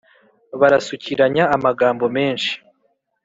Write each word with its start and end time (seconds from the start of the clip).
Barasukiranya 0.59 1.43
amagambo 1.55 2.05
menshi 2.15 2.51